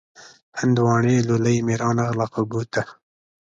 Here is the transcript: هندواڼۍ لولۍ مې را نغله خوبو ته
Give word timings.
هندواڼۍ 0.59 1.15
لولۍ 1.27 1.57
مې 1.65 1.75
را 1.81 1.89
نغله 1.97 2.25
خوبو 2.31 2.61
ته 2.73 2.81